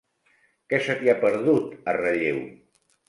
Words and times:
Què 0.73 0.79
se 0.87 0.95
t'hi 1.01 1.11
ha 1.13 1.15
perdut, 1.25 1.69
a 1.93 1.95
Relleu? 2.01 2.41